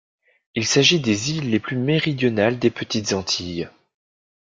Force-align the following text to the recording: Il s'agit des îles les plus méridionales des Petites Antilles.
Il 0.55 0.65
s'agit 0.65 0.99
des 0.99 1.29
îles 1.33 1.51
les 1.51 1.59
plus 1.59 1.77
méridionales 1.77 2.57
des 2.57 2.71
Petites 2.71 3.13
Antilles. 3.13 3.69